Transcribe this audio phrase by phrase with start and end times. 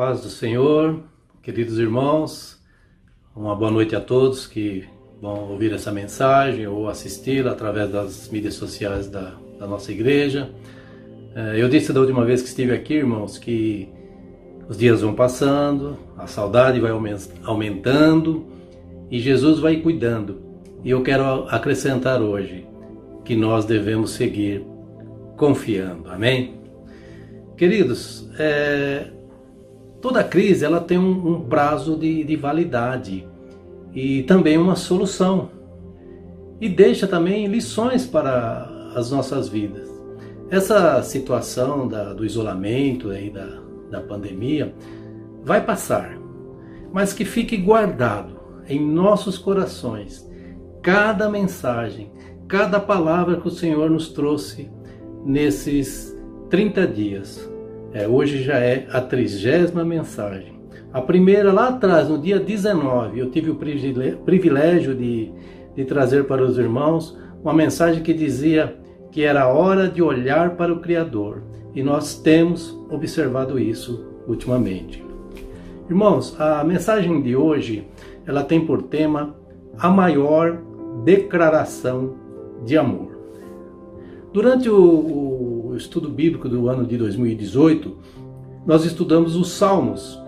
[0.00, 0.98] paz do Senhor,
[1.42, 2.58] queridos irmãos,
[3.36, 4.88] uma boa noite a todos que
[5.20, 10.48] vão ouvir essa mensagem ou assisti-la através das mídias sociais da, da nossa igreja.
[11.36, 13.90] É, eu disse da última vez que estive aqui, irmãos, que
[14.70, 16.92] os dias vão passando, a saudade vai
[17.44, 18.46] aumentando
[19.10, 20.40] e Jesus vai cuidando.
[20.82, 22.66] E eu quero acrescentar hoje
[23.22, 24.64] que nós devemos seguir
[25.36, 26.08] confiando.
[26.08, 26.58] Amém?
[27.54, 29.10] Queridos, é,
[30.00, 33.26] toda crise ela tem um, um prazo de, de validade
[33.94, 35.50] e também uma solução.
[36.60, 39.88] E deixa também lições para as nossas vidas.
[40.50, 43.60] Essa situação da, do isolamento aí da,
[43.90, 44.74] da pandemia
[45.42, 46.18] vai passar,
[46.92, 48.38] mas que fique guardado
[48.68, 50.28] em nossos corações
[50.82, 52.10] cada mensagem,
[52.48, 54.70] cada palavra que o Senhor nos trouxe
[55.24, 56.16] nesses
[56.48, 57.50] 30 dias.
[57.92, 60.60] É, hoje já é a trigésima mensagem.
[60.92, 65.32] A primeira lá atrás, no dia 19, eu tive o privilégio de,
[65.74, 68.76] de trazer para os irmãos uma mensagem que dizia
[69.10, 71.42] que era hora de olhar para o Criador.
[71.74, 75.04] E nós temos observado isso ultimamente.
[75.88, 77.88] Irmãos, a mensagem de hoje,
[78.24, 79.34] ela tem por tema
[79.76, 80.58] a maior
[81.04, 82.14] declaração
[82.64, 83.18] de amor.
[84.32, 85.29] Durante o, o
[85.76, 87.96] estudo bíblico do ano de 2018,
[88.66, 90.20] nós estudamos os Salmos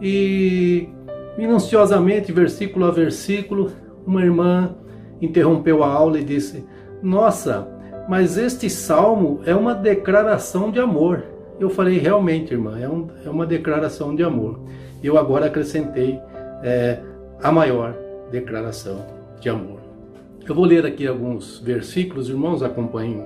[0.00, 0.88] e
[1.36, 3.70] minuciosamente, versículo a versículo,
[4.06, 4.74] uma irmã
[5.20, 6.64] interrompeu a aula e disse:
[7.02, 7.68] Nossa,
[8.08, 11.24] mas este salmo é uma declaração de amor.
[11.58, 14.60] Eu falei: Realmente, irmã, é, um, é uma declaração de amor.
[15.02, 16.18] Eu agora acrescentei
[16.62, 17.00] é,
[17.42, 17.94] a maior
[18.30, 19.04] declaração
[19.40, 19.80] de amor.
[20.46, 23.24] Eu vou ler aqui alguns versículos, irmãos, acompanhem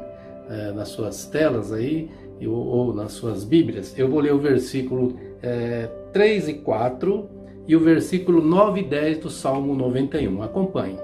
[0.48, 2.10] é, nas suas telas aí,
[2.46, 3.98] ou, ou, nas suas Bíblias.
[3.98, 7.28] Eu vou ler o versículo é, 3 e 4
[7.66, 10.42] e o versículo 9 e 10 do Salmo 91.
[10.42, 10.98] Acompanhe.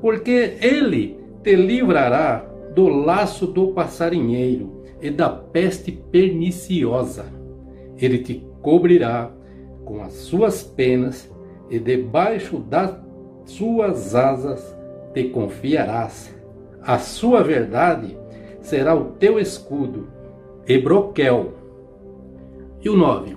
[0.00, 7.26] Porque ele te livrará do laço do passarinheiro e da peste perniciosa.
[7.98, 9.30] Ele te cobrirá
[9.84, 11.30] com as suas penas
[11.68, 12.96] e debaixo das
[13.44, 14.76] suas asas
[15.12, 16.34] te confiarás.
[16.84, 18.16] A sua verdade
[18.60, 20.08] será o teu escudo
[20.66, 21.54] e broquel
[22.82, 23.36] e o 9.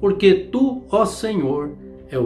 [0.00, 1.72] Porque tu, ó Senhor,
[2.10, 2.16] é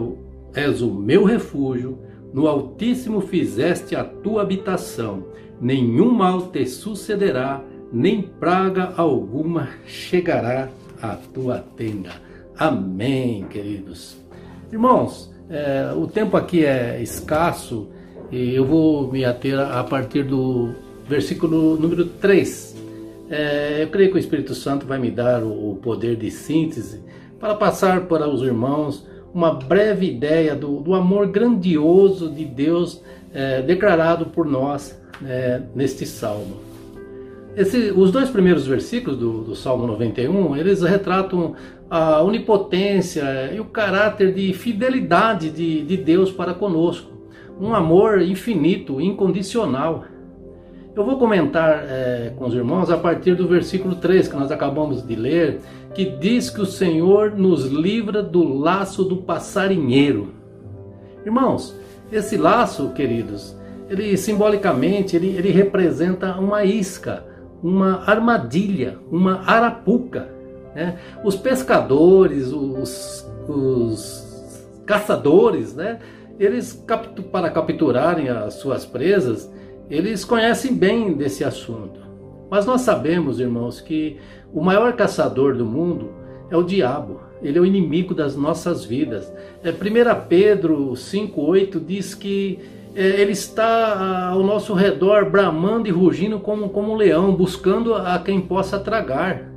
[0.59, 1.99] és o meu refúgio,
[2.33, 5.25] no Altíssimo fizeste a tua habitação,
[5.61, 10.69] nenhum mal te sucederá, nem praga alguma chegará
[11.01, 12.11] à tua tenda.
[12.57, 14.17] Amém, queridos.
[14.71, 17.89] Irmãos, é, o tempo aqui é escasso
[18.31, 20.71] e eu vou me ater a partir do
[21.07, 22.75] versículo número 3
[23.29, 27.01] é, eu creio que o Espírito Santo vai me dar o, o poder de síntese
[27.39, 33.01] para passar para os irmãos uma breve ideia do, do amor grandioso de Deus
[33.33, 36.67] é, declarado por nós é, neste salmo.
[37.55, 41.55] Esse, os dois primeiros versículos do, do, Salmo 91, eles retratam
[41.89, 47.16] a onipotência e o caráter de fidelidade de, de Deus para conosco.
[47.59, 50.05] Um amor infinito, incondicional.
[50.95, 55.05] Eu vou comentar é, com os irmãos a partir do versículo 3 que nós acabamos
[55.05, 55.59] de ler,
[55.93, 60.33] que diz que o Senhor nos livra do laço do passarinheiro.
[61.25, 61.75] Irmãos,
[62.11, 63.55] esse laço, queridos,
[63.89, 67.25] ele simbolicamente ele, ele representa uma isca,
[67.63, 70.29] uma armadilha, uma arapuca.
[70.75, 70.97] Né?
[71.23, 75.99] Os pescadores, os, os caçadores, né?
[76.39, 76.85] Eles
[77.31, 79.51] para capturarem as suas presas,
[79.89, 81.99] eles conhecem bem desse assunto.
[82.49, 84.17] Mas nós sabemos, irmãos, que
[84.53, 86.11] o maior caçador do mundo
[86.49, 87.21] é o diabo.
[87.41, 89.31] Ele é o inimigo das nossas vidas.
[89.63, 92.59] É, 1 Pedro 5,8 diz que
[92.95, 98.17] é, ele está ao nosso redor, bramando e rugindo como, como um leão, buscando a
[98.19, 99.51] quem possa tragar.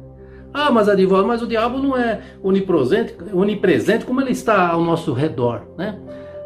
[0.53, 5.13] Ah, mas advogado, mas o diabo não é onipresente, onipresente como ele está ao nosso
[5.13, 5.97] redor, né?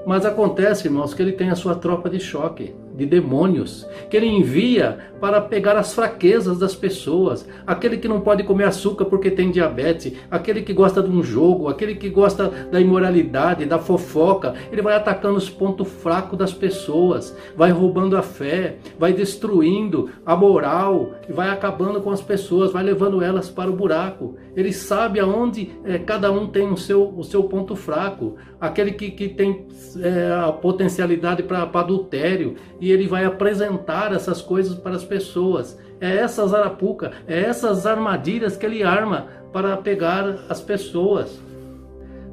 [0.06, 4.26] Mas acontece, irmãos, que ele tem a sua tropa de choque de demônios, que ele
[4.26, 9.50] envia para pegar as fraquezas das pessoas, aquele que não pode comer açúcar porque tem
[9.50, 14.82] diabetes, aquele que gosta de um jogo, aquele que gosta da imoralidade, da fofoca, ele
[14.82, 21.14] vai atacando os pontos fracos das pessoas, vai roubando a fé, vai destruindo a moral,
[21.28, 24.36] vai acabando com as pessoas, vai levando elas para o buraco.
[24.54, 29.10] Ele sabe aonde é, cada um tem o seu, o seu ponto fraco, aquele que,
[29.10, 29.66] que tem
[30.00, 35.78] é, a potencialidade para adultério e ele vai apresentar essas coisas para as pessoas.
[35.98, 41.40] É essas arapuca, é essas armadilhas que ele arma para pegar as pessoas.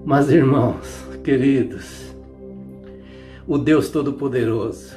[0.04, 2.14] Mas, irmãos, queridos,
[3.48, 4.94] o Deus Todo-Poderoso,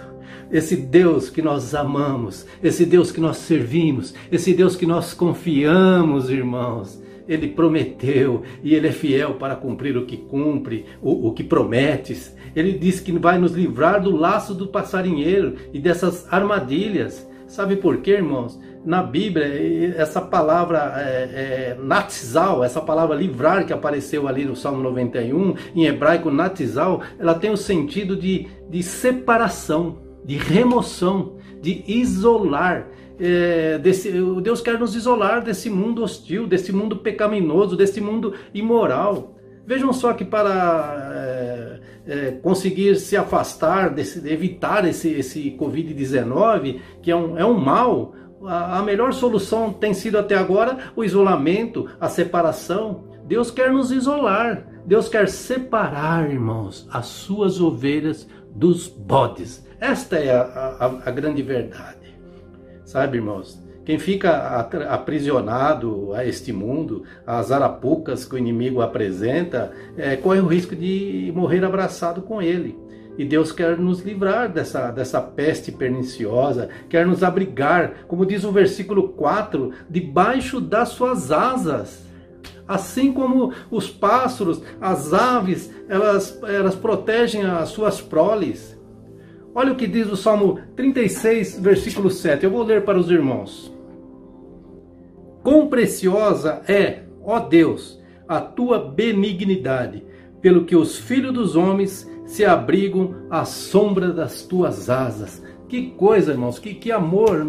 [0.50, 6.30] esse Deus que nós amamos, esse Deus que nós servimos, esse Deus que nós confiamos,
[6.30, 11.42] irmãos, ele prometeu e ele é fiel para cumprir o que cumpre, o, o que
[11.42, 12.36] prometes.
[12.54, 17.26] Ele diz que vai nos livrar do laço do passarinheiro e dessas armadilhas.
[17.46, 18.58] Sabe por quê, irmãos?
[18.84, 19.46] Na Bíblia,
[19.96, 25.86] essa palavra é, é, natzal, essa palavra livrar que apareceu ali no Salmo 91, em
[25.86, 32.86] hebraico natzal, ela tem o sentido de, de separação, de remoção, de isolar
[33.18, 34.10] é, desse,
[34.42, 39.34] Deus quer nos isolar desse mundo hostil, desse mundo pecaminoso, desse mundo imoral.
[39.66, 47.10] Vejam só que para é, é, conseguir se afastar, desse, evitar esse, esse Covid-19, que
[47.10, 48.14] é um, é um mal,
[48.44, 53.04] a, a melhor solução tem sido até agora o isolamento, a separação.
[53.26, 59.66] Deus quer nos isolar, Deus quer separar, irmãos, as suas ovelhas dos bodes.
[59.80, 62.03] Esta é a, a, a grande verdade.
[62.94, 63.60] Sabe, irmãos?
[63.84, 64.30] Quem fica
[64.88, 71.32] aprisionado a este mundo, às arapucas que o inimigo apresenta, é, corre o risco de
[71.34, 72.78] morrer abraçado com ele.
[73.18, 78.52] E Deus quer nos livrar dessa, dessa peste perniciosa, quer nos abrigar, como diz o
[78.52, 82.00] versículo 4, debaixo das suas asas.
[82.68, 88.73] Assim como os pássaros, as aves, elas, elas protegem as suas proles.
[89.54, 92.42] Olha o que diz o Salmo 36, versículo 7.
[92.42, 93.72] Eu vou ler para os irmãos.
[95.44, 100.04] Quão preciosa é, ó Deus, a tua benignidade,
[100.40, 105.42] pelo que os filhos dos homens se abrigam à sombra das tuas asas.
[105.68, 107.46] Que coisa, irmãos, que, que amor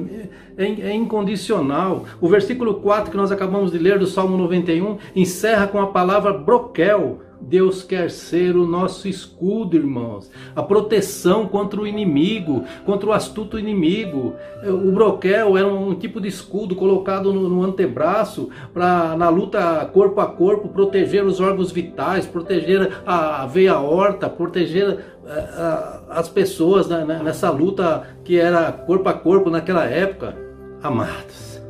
[0.58, 2.06] é, é, incondicional.
[2.22, 6.34] O versículo 4 que nós acabamos de ler do Salmo 91 encerra com a palavra
[6.34, 10.32] broquel, Deus quer ser o nosso escudo, irmãos.
[10.56, 14.34] A proteção contra o inimigo, contra o astuto inimigo.
[14.64, 20.20] O broquel era um tipo de escudo colocado no, no antebraço para, na luta corpo
[20.20, 27.52] a corpo, proteger os órgãos vitais, proteger a veia horta, proteger uh, as pessoas nessa
[27.52, 30.36] luta que era corpo a corpo naquela época.
[30.82, 31.62] Amados,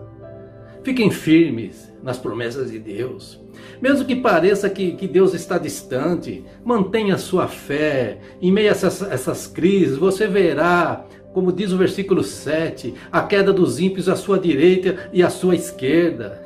[0.83, 3.42] fiquem firmes nas promessas de Deus.
[3.81, 8.19] Mesmo que pareça que, que Deus está distante, mantenha sua fé.
[8.40, 11.04] Em meio a essas, essas crises, você verá
[11.34, 15.54] como diz o versículo 7, a queda dos ímpios à sua direita e à sua
[15.54, 16.42] esquerda.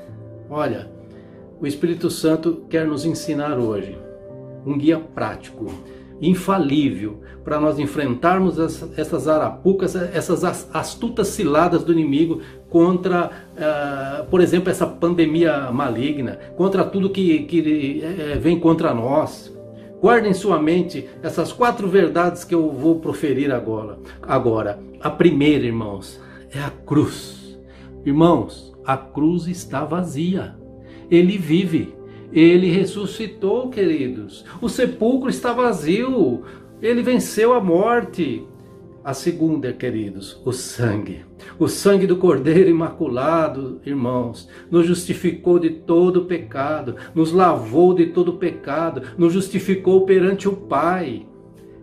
[0.50, 0.89] Olha,
[1.62, 3.95] o Espírito Santo quer nos ensinar hoje
[4.65, 5.71] um guia prático
[6.21, 8.57] infalível para nós enfrentarmos
[8.98, 10.44] essas arapucas, essas
[10.74, 18.04] astutas ciladas do inimigo contra, uh, por exemplo, essa pandemia maligna, contra tudo que, que
[18.04, 19.56] uh, vem contra nós.
[20.01, 23.98] Guardem sua mente essas quatro verdades que eu vou proferir agora.
[24.22, 26.22] Agora, a primeira, irmãos,
[26.54, 27.60] é a cruz.
[28.06, 30.56] Irmãos, a cruz está vazia.
[31.12, 31.99] Ele vive.
[32.31, 34.45] Ele ressuscitou, queridos.
[34.61, 36.43] O sepulcro está vazio.
[36.81, 38.45] Ele venceu a morte.
[39.03, 41.25] A segunda, queridos, o sangue.
[41.57, 48.33] O sangue do Cordeiro Imaculado, irmãos, nos justificou de todo pecado, nos lavou de todo
[48.33, 51.25] pecado, nos justificou perante o Pai.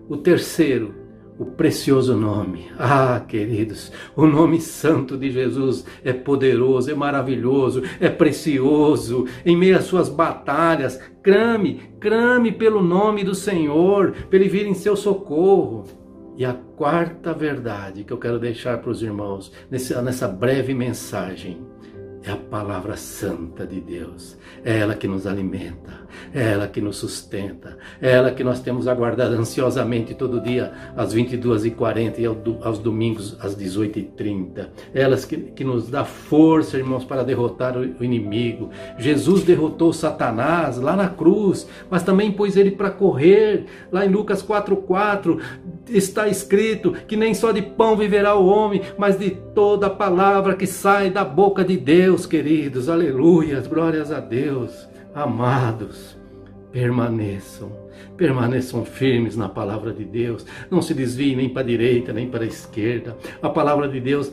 [0.08, 0.94] O terceiro,
[1.38, 2.68] o precioso nome.
[2.78, 9.26] Ah, queridos, o nome santo de Jesus é poderoso, é maravilhoso, é precioso.
[9.44, 14.74] Em meio às suas batalhas, crame, crame pelo nome do Senhor, para ele vir em
[14.74, 15.84] seu socorro.
[16.36, 21.58] E a quarta verdade que eu quero deixar para os irmãos nessa, breve mensagem
[22.26, 24.36] é a palavra santa de Deus.
[24.64, 25.92] É ela que nos alimenta,
[26.34, 31.14] é ela que nos sustenta, é ela que nós temos aguardado ansiosamente todo dia às
[31.14, 34.68] 22h40 e aos domingos às 18h30.
[34.92, 38.70] É ela que, que nos dá força, irmãos, para derrotar o inimigo.
[38.98, 43.66] Jesus derrotou Satanás lá na cruz, mas também pôs ele para correr.
[43.92, 45.40] Lá em Lucas 4,4
[45.88, 50.66] está escrito que nem só de pão viverá o homem, mas de toda palavra que
[50.66, 51.96] sai da boca de Deus.
[52.06, 56.16] Deus, queridos, aleluias, glórias a Deus, amados,
[56.70, 57.70] permaneçam,
[58.16, 62.44] permaneçam firmes na palavra de Deus, não se desviem nem para a direita nem para
[62.44, 64.32] a esquerda, a palavra de Deus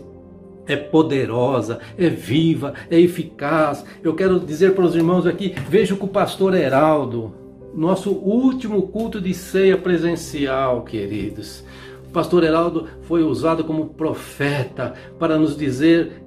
[0.68, 3.86] é poderosa, é viva, é eficaz.
[4.04, 7.34] Eu quero dizer para os irmãos aqui: vejo que o pastor Heraldo,
[7.74, 11.64] nosso último culto de ceia presencial, queridos.
[12.08, 16.23] O pastor Heraldo foi usado como profeta para nos dizer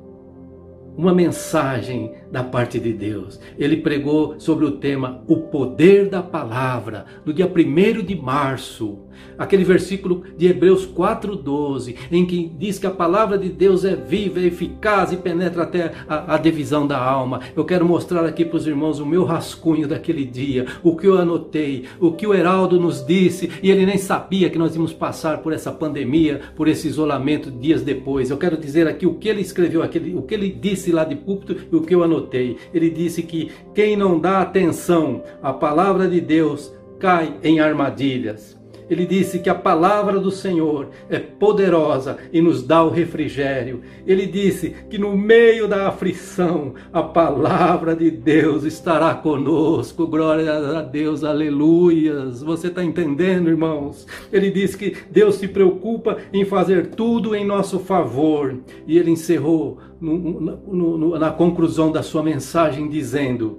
[0.96, 3.38] uma mensagem da parte de Deus.
[3.58, 9.06] Ele pregou sobre o tema O Poder da Palavra, no dia 1 de março.
[9.38, 14.40] Aquele versículo de Hebreus 4,12, em que diz que a palavra de Deus é viva,
[14.40, 17.40] é eficaz e penetra até a, a divisão da alma.
[17.54, 21.18] Eu quero mostrar aqui para os irmãos o meu rascunho daquele dia, o que eu
[21.18, 25.38] anotei, o que o Heraldo nos disse, e ele nem sabia que nós íamos passar
[25.38, 28.30] por essa pandemia, por esse isolamento dias depois.
[28.30, 31.16] Eu quero dizer aqui o que ele escreveu, aquele, o que ele disse lá de
[31.16, 32.56] púlpito e o que eu anotei.
[32.72, 38.55] Ele disse que quem não dá atenção à palavra de Deus cai em armadilhas.
[38.88, 43.80] Ele disse que a palavra do Senhor é poderosa e nos dá o refrigério.
[44.06, 50.06] Ele disse que no meio da aflição a palavra de Deus estará conosco.
[50.06, 52.42] Glória a Deus, aleluias.
[52.42, 54.06] Você está entendendo, irmãos?
[54.32, 58.56] Ele disse que Deus se preocupa em fazer tudo em nosso favor.
[58.86, 63.58] E ele encerrou no, no, no, na conclusão da sua mensagem dizendo: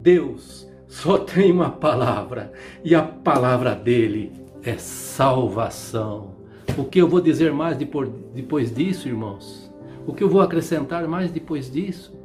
[0.00, 2.52] Deus só tem uma palavra
[2.84, 6.34] e a palavra dele é salvação.
[6.76, 9.72] O que eu vou dizer mais depois disso, irmãos?
[10.06, 12.18] O que eu vou acrescentar mais depois disso?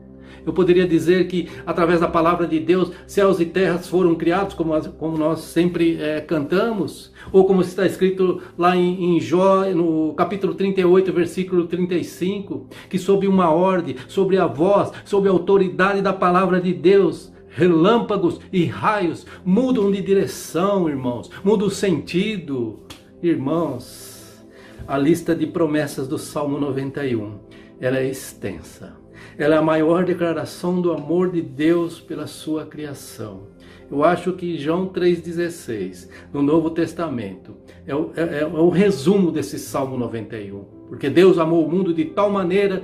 [0.45, 4.79] Eu poderia dizer que, através da palavra de Deus, céus e terras foram criados, como,
[4.91, 10.53] como nós sempre é, cantamos, ou como está escrito lá em, em Jó, no capítulo
[10.53, 16.61] 38, versículo 35, que sob uma ordem, sobre a voz, sob a autoridade da palavra
[16.61, 22.81] de Deus, relâmpagos e raios mudam de direção, irmãos, mudam o sentido.
[23.23, 24.45] Irmãos,
[24.85, 27.39] a lista de promessas do Salmo 91,
[27.79, 28.97] ela é extensa.
[29.37, 33.47] Ela é a maior declaração do amor de Deus pela sua criação.
[33.89, 37.55] Eu acho que João 3,16, no Novo Testamento,
[37.87, 40.63] é o, é, é o resumo desse Salmo 91.
[40.87, 42.83] Porque Deus amou o mundo de tal maneira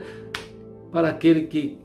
[0.92, 1.81] para aquele que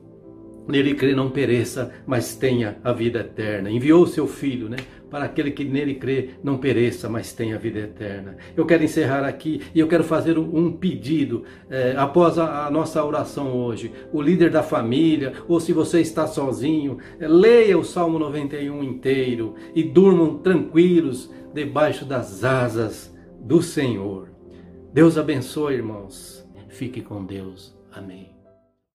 [0.66, 3.70] nele crê não pereça, mas tenha a vida eterna.
[3.70, 4.76] Enviou seu filho, né?
[5.10, 8.36] Para aquele que nele crê não pereça, mas tenha a vida eterna.
[8.56, 13.04] Eu quero encerrar aqui e eu quero fazer um pedido é, após a, a, nossa
[13.04, 13.92] oração hoje.
[14.12, 19.54] O líder da família, ou se você está sozinho, é, leia o Salmo 91 inteiro
[19.74, 24.28] e durmam tranquilos debaixo das asas do Senhor.
[24.92, 26.44] Deus abençoe, irmãos.
[26.68, 27.76] Fique com Deus.
[27.92, 28.35] Amém.